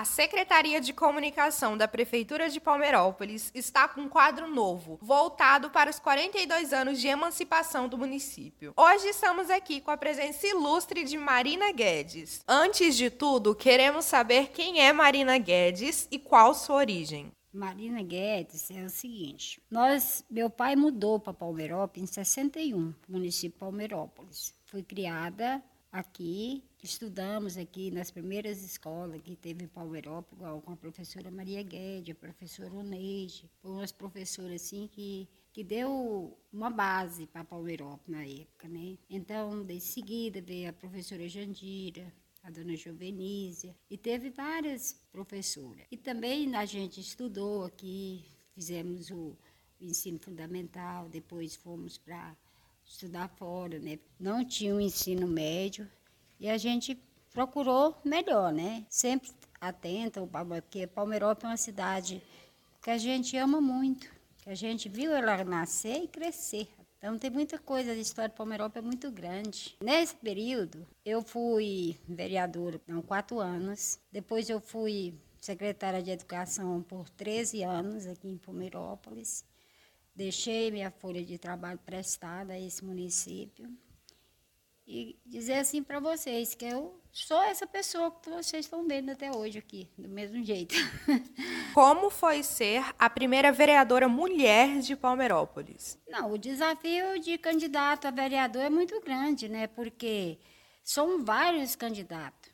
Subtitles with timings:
[0.00, 5.90] A Secretaria de Comunicação da Prefeitura de Palmeirópolis está com um quadro novo, voltado para
[5.90, 8.72] os 42 anos de emancipação do município.
[8.78, 12.42] Hoje estamos aqui com a presença ilustre de Marina Guedes.
[12.48, 17.30] Antes de tudo, queremos saber quem é Marina Guedes e qual sua origem.
[17.52, 23.58] Marina Guedes é o seguinte: nós, meu pai mudou para Palmeirópolis em 61, município de
[23.58, 24.54] Palmeirópolis.
[24.64, 25.62] Fui criada
[25.92, 31.62] aqui, estudamos aqui nas primeiras escolas que teve em Palmeirópolis, igual com a professora Maria
[31.62, 38.08] Guedes, a professora Oneide, foi umas professoras assim que, que deu uma base para Palmeirópolis
[38.08, 38.96] na época, né?
[39.08, 42.12] Então, de seguida veio a professora Jandira,
[42.42, 45.84] a dona Jovenísia, e teve várias professoras.
[45.90, 48.24] E também a gente estudou aqui,
[48.54, 49.36] fizemos o,
[49.80, 52.34] o ensino fundamental, depois fomos para
[52.84, 53.98] estudar fora, né?
[54.18, 55.88] Não tinha o um ensino médio
[56.40, 56.98] e a gente
[57.32, 58.84] procurou melhor, né?
[58.88, 59.30] Sempre
[59.60, 62.22] atenta, porque Palmeirópolis é uma cidade
[62.82, 66.66] que a gente ama muito, que a gente viu ela nascer e crescer.
[66.96, 69.76] Então tem muita coisa, a história de Palmeirópolis é muito grande.
[69.82, 77.08] Nesse período, eu fui vereadora há quatro anos, depois eu fui secretária de Educação por
[77.10, 79.44] 13 anos aqui em Palmeirópolis.
[80.14, 83.70] Deixei minha folha de trabalho prestada a esse município
[84.90, 89.30] e dizer assim para vocês que eu sou essa pessoa que vocês estão vendo até
[89.30, 90.74] hoje aqui, do mesmo jeito.
[91.72, 95.96] Como foi ser a primeira vereadora mulher de Palmeirópolis?
[96.08, 99.68] Não, o desafio de candidato a vereador é muito grande, né?
[99.68, 100.40] Porque
[100.82, 102.50] são vários candidatos.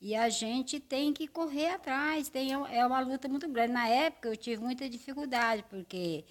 [0.00, 3.74] E a gente tem que correr atrás, tem, é uma luta muito grande.
[3.74, 6.24] Na época eu tive muita dificuldade, porque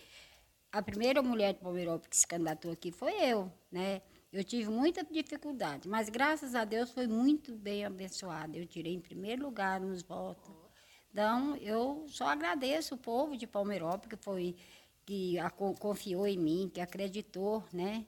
[0.71, 4.01] a primeira mulher de Palmeirópolis que se candidatou aqui foi eu, né?
[4.33, 8.57] Eu tive muita dificuldade, mas graças a Deus foi muito bem abençoada.
[8.57, 10.51] Eu tirei em primeiro lugar nos votos.
[11.11, 14.55] Então, eu só agradeço o povo de Palmeirópolis que foi
[15.05, 18.03] que a, confiou em mim, que acreditou, né?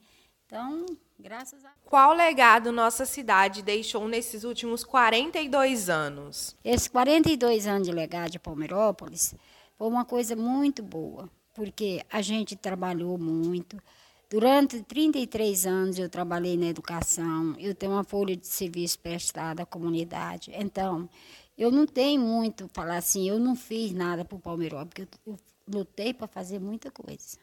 [0.47, 0.87] Então,
[1.19, 6.55] graças a Qual legado nossa cidade deixou nesses últimos 42 anos?
[6.63, 9.35] Esses 42 anos de legado de Palmeirópolis
[9.77, 13.81] foi uma coisa muito boa porque a gente trabalhou muito.
[14.35, 19.65] Durante 33 anos eu trabalhei na educação, eu tenho uma folha de serviço prestada à
[19.65, 20.51] comunidade.
[20.53, 21.09] Então,
[21.57, 25.07] eu não tenho muito falar assim, eu não fiz nada para o Palmeiras, porque eu,
[25.25, 27.37] eu lutei para fazer muita coisa.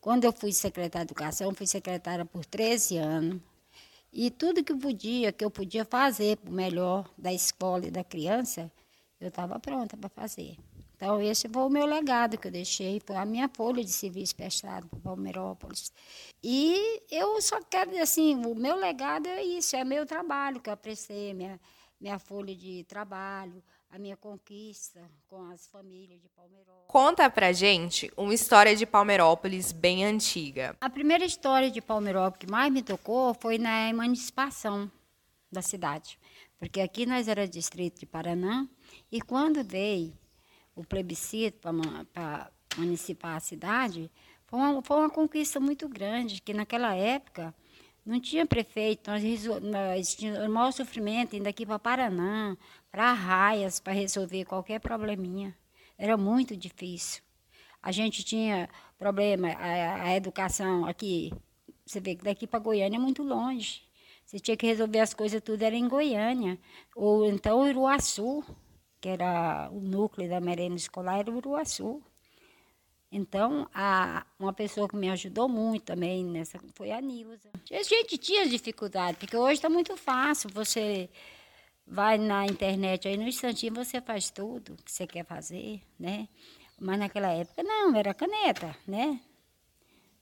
[0.00, 3.42] Quando eu fui secretária de educação, fui secretária por 13 anos.
[4.10, 7.90] E tudo que eu podia, que eu podia fazer para o melhor da escola e
[7.90, 8.72] da criança,
[9.20, 10.56] eu estava pronta para fazer.
[11.02, 14.36] Então, esse foi o meu legado que eu deixei, foi a minha folha de serviço
[14.36, 15.92] prestado para Palmeirópolis.
[16.40, 20.70] E eu só quero dizer assim, o meu legado é isso, é meu trabalho que
[20.70, 21.60] eu apreciei, minha,
[22.00, 26.86] minha folha de trabalho, a minha conquista com as famílias de Palmeirópolis.
[26.86, 30.76] Conta pra gente uma história de Palmeirópolis bem antiga.
[30.80, 34.88] A primeira história de Palmeirópolis que mais me tocou foi na emancipação
[35.50, 36.16] da cidade.
[36.60, 38.68] Porque aqui nós era distrito de Paraná
[39.10, 40.21] e quando veio
[40.74, 41.68] o plebiscito
[42.12, 44.10] para municipar a cidade,
[44.46, 47.54] foi uma, foi uma conquista muito grande, que naquela época
[48.04, 49.22] não tinha prefeito, nós,
[49.62, 52.56] nós tínhamos o maior sofrimento indo aqui para Paraná,
[52.90, 55.56] para Arraias, para resolver qualquer probleminha.
[55.96, 57.22] Era muito difícil.
[57.82, 58.68] A gente tinha
[58.98, 61.32] problema, a, a educação aqui,
[61.84, 63.82] você vê que daqui para Goiânia é muito longe.
[64.24, 66.58] Você tinha que resolver as coisas tudo era em Goiânia,
[66.94, 68.44] ou então Iruaçu
[69.02, 72.00] que era o núcleo da merenda escolar, era o Uruaçu.
[73.10, 77.50] Então, a, uma pessoa que me ajudou muito também nessa foi a Nilza.
[77.70, 80.48] A gente tinha dificuldade, porque hoje está muito fácil.
[80.50, 81.10] Você
[81.84, 86.28] vai na internet, aí no instantinho você faz tudo que você quer fazer, né?
[86.80, 89.20] Mas naquela época não, era caneta, né?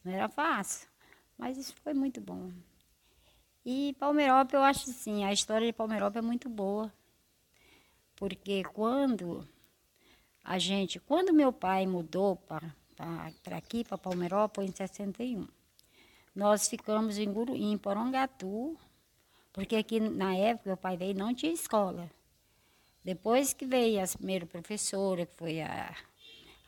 [0.02, 0.88] Não era fácil.
[1.36, 2.50] Mas isso foi muito bom.
[3.62, 6.90] E Palmeirópolis, eu acho assim, a história de Palmeirópolis é muito boa.
[8.20, 9.48] Porque quando
[10.44, 15.48] a gente, quando meu pai mudou para aqui, para Palmeirópolis, em 61,
[16.36, 18.78] nós ficamos em, Guru, em Porongatu,
[19.54, 22.10] porque aqui na época meu pai veio não tinha escola.
[23.02, 25.96] Depois que veio a primeira professora, que foi a,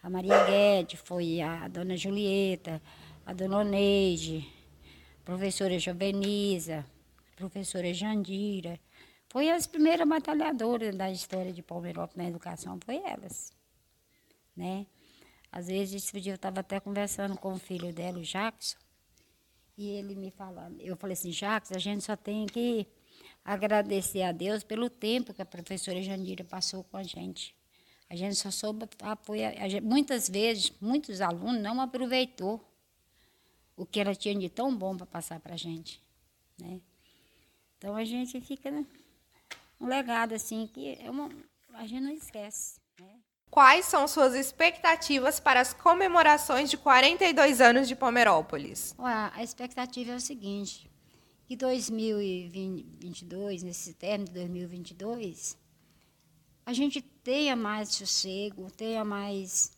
[0.02, 2.80] a Maria Guedes, foi a dona Julieta,
[3.26, 4.50] a dona Oneide,
[5.22, 6.82] professora Joveniza,
[7.36, 8.80] professora Jandira,
[9.32, 13.50] foi as primeiras batalhadoras da história de Palmeirópolis na educação, foi elas.
[14.54, 14.86] Né?
[15.50, 18.76] Às vezes, esse dia eu estava até conversando com o filho dela, o Jackson,
[19.78, 22.86] e ele me falando, eu falei assim, Jackson, a gente só tem que
[23.42, 27.56] agradecer a Deus pelo tempo que a professora Jandira passou com a gente.
[28.10, 29.54] A gente só soube apoiar.
[29.82, 32.62] Muitas vezes, muitos alunos não aproveitou
[33.74, 36.02] o que ela tinha de tão bom para passar para a gente.
[36.60, 36.82] Né?
[37.78, 38.84] Então a gente fica né,
[39.82, 41.28] um legado assim que é uma,
[41.74, 42.80] a gente não esquece.
[43.00, 43.18] Né?
[43.50, 48.94] Quais são suas expectativas para as comemorações de 42 anos de Pomerópolis?
[48.98, 50.88] a expectativa é o seguinte,
[51.44, 55.58] que 2022, nesse término de 2022,
[56.64, 59.72] a gente tenha mais sossego, tenha mais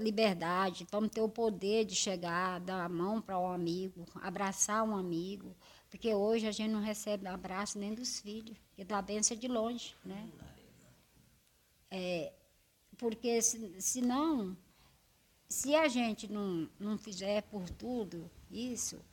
[0.00, 4.96] liberdade, vamos ter o poder de chegar, dar a mão para um amigo, abraçar um
[4.96, 5.56] amigo,
[5.92, 9.46] porque hoje a gente não recebe abraço nem dos filhos, porque dá a benção de
[9.46, 10.26] longe, né?
[11.90, 12.32] É,
[12.96, 14.56] porque se, se não,
[15.46, 19.04] se a gente não, não fizer por tudo isso,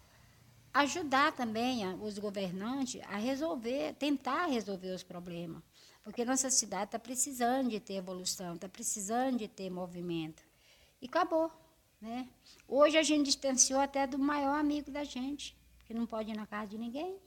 [0.74, 5.62] ajudar também os governantes a resolver, tentar resolver os problemas.
[6.02, 10.42] Porque nossa cidade está precisando de ter evolução, está precisando de ter movimento.
[11.02, 11.52] E acabou.
[12.00, 12.30] Né?
[12.66, 15.59] Hoje a gente distanciou até do maior amigo da gente,
[15.90, 17.20] que não pode ir na casa de ninguém.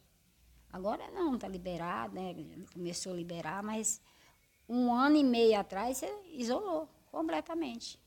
[0.73, 2.33] Agora não, está liberado, né?
[2.73, 4.01] começou a liberar, mas
[4.69, 7.99] um ano e meio atrás você isolou completamente.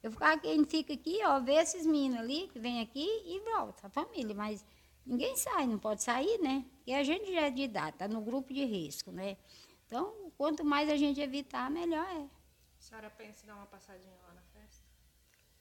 [0.00, 3.88] Eu ficava, quem fica aqui, ó, vê esses meninos ali que vem aqui e volta,
[3.88, 4.64] a família, mas
[5.04, 6.64] ninguém sai, não pode sair, né?
[6.86, 9.36] E a gente já é de idade, está no grupo de risco, né?
[9.84, 12.22] Então, quanto mais a gente evitar, melhor é.
[12.22, 14.27] A senhora pensa em dar uma passadinha lá?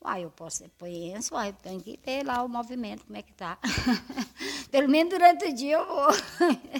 [0.03, 3.57] Uai, eu posso, penso, uai, tenho que ver lá o movimento, como é que tá.
[4.71, 6.07] Pelo menos durante o dia eu vou.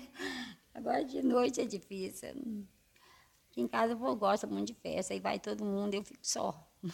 [0.74, 2.30] Agora de noite é difícil.
[3.50, 6.56] Aqui em casa eu gosto muito de festa, aí vai todo mundo, eu fico só.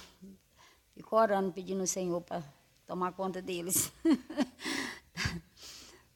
[0.95, 2.43] Fico orando, pedindo ao Senhor para
[2.85, 3.91] tomar conta deles.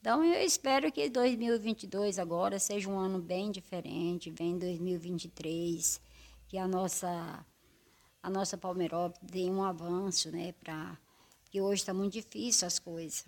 [0.08, 6.00] Então, eu espero que 2022 agora seja um ano bem diferente, vem 2023,
[6.48, 7.46] que a nossa,
[8.28, 10.98] a nossa Palmeirópolis dê um avanço, né, para
[11.46, 13.26] que hoje está muito difícil as coisas.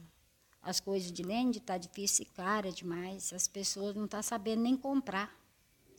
[0.61, 4.61] As coisas de Lende está difícil e cara demais, as pessoas não estão tá sabendo
[4.61, 5.33] nem comprar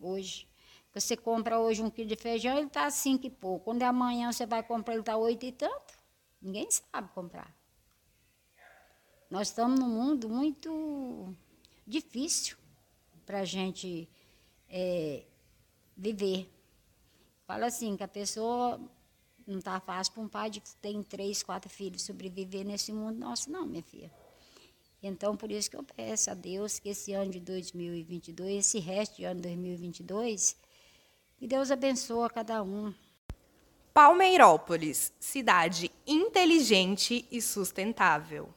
[0.02, 0.47] hoje.
[0.93, 3.64] Você compra hoje um quilo de feijão, ele está cinco e pouco.
[3.64, 5.94] Quando é amanhã você vai comprar, ele está oito e tanto.
[6.43, 7.50] Ninguém sabe comprar.
[9.31, 11.35] Nós estamos num mundo muito
[11.87, 12.58] difícil
[13.25, 14.06] para a gente
[14.69, 15.25] é,
[15.97, 16.59] viver.
[17.50, 18.81] Fala assim, que a pessoa
[19.44, 23.19] não está fácil para um pai de que tem três, quatro filhos sobreviver nesse mundo
[23.19, 24.08] nosso, não, minha filha.
[25.02, 29.17] Então, por isso que eu peço a Deus que esse ano de 2022, esse resto
[29.17, 30.55] de ano de 2022,
[31.38, 32.94] que Deus abençoe a cada um.
[33.93, 38.55] Palmeirópolis, cidade inteligente e sustentável.